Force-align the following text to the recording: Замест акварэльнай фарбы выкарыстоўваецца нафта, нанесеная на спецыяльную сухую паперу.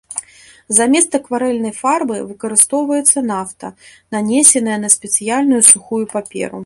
Замест 0.77 1.17
акварэльнай 1.17 1.73
фарбы 1.81 2.15
выкарыстоўваецца 2.29 3.23
нафта, 3.33 3.67
нанесеная 4.17 4.79
на 4.87 4.95
спецыяльную 4.97 5.61
сухую 5.71 6.03
паперу. 6.17 6.57